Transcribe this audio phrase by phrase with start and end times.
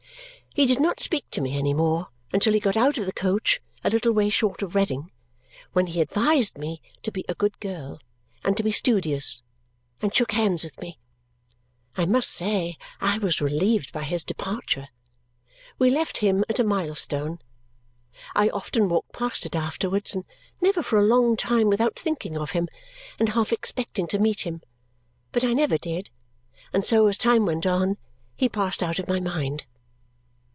[0.53, 3.61] He did not speak to me any more until he got out of the coach
[3.85, 5.09] a little way short of Reading,
[5.71, 8.01] when he advised me to be a good girl
[8.43, 9.43] and to be studious,
[10.01, 10.99] and shook hands with me.
[11.95, 14.89] I must say I was relieved by his departure.
[15.79, 17.39] We left him at a milestone.
[18.35, 20.25] I often walked past it afterwards, and
[20.59, 22.67] never for a long time without thinking of him
[23.19, 24.61] and half expecting to meet him.
[25.31, 26.09] But I never did;
[26.73, 27.95] and so, as time went on,
[28.35, 29.63] he passed out of my mind.